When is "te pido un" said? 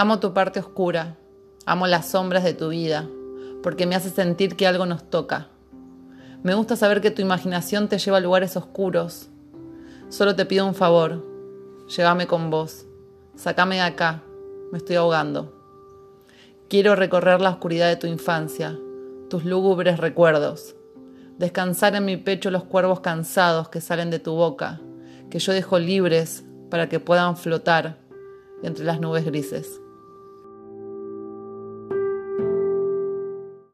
10.34-10.74